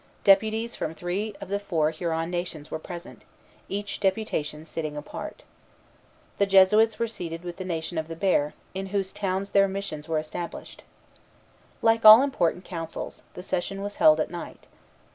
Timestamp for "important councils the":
12.23-13.43